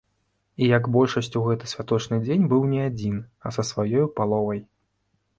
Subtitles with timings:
[0.61, 3.19] І як большасць у гэты святочны дзень быў не адзін,
[3.49, 4.59] а са сваёю паловай.